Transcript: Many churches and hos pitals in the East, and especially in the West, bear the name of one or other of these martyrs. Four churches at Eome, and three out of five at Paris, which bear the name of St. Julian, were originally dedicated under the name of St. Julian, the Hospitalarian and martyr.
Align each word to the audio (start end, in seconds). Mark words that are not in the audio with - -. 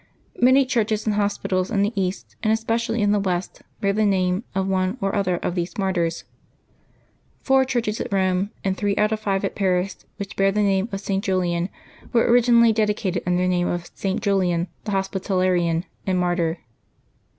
Many 0.41 0.65
churches 0.65 1.05
and 1.05 1.13
hos 1.13 1.37
pitals 1.37 1.69
in 1.69 1.83
the 1.83 1.93
East, 1.95 2.35
and 2.41 2.51
especially 2.51 3.03
in 3.03 3.11
the 3.11 3.19
West, 3.19 3.61
bear 3.81 3.93
the 3.93 4.03
name 4.03 4.43
of 4.55 4.67
one 4.67 4.97
or 4.99 5.13
other 5.13 5.35
of 5.37 5.53
these 5.53 5.77
martyrs. 5.77 6.23
Four 7.43 7.65
churches 7.65 8.01
at 8.01 8.09
Eome, 8.09 8.49
and 8.63 8.75
three 8.75 8.95
out 8.95 9.11
of 9.11 9.19
five 9.19 9.45
at 9.45 9.53
Paris, 9.53 10.03
which 10.17 10.35
bear 10.35 10.51
the 10.51 10.63
name 10.63 10.89
of 10.91 11.01
St. 11.01 11.23
Julian, 11.23 11.69
were 12.13 12.25
originally 12.25 12.73
dedicated 12.73 13.21
under 13.27 13.43
the 13.43 13.47
name 13.47 13.67
of 13.67 13.91
St. 13.93 14.19
Julian, 14.19 14.69
the 14.85 14.91
Hospitalarian 14.93 15.83
and 16.07 16.17
martyr. 16.17 16.57